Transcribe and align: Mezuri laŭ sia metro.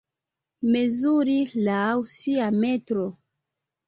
Mezuri 0.75 1.35
laŭ 1.67 1.83
sia 2.13 2.47
metro. 2.65 3.05